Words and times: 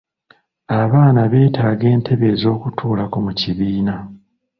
Abaana 0.81 1.21
beetaaga 1.31 1.85
entebe 1.93 2.25
ez'okutuulako 2.33 3.17
mu 3.25 3.31
kibiina. 3.39 3.95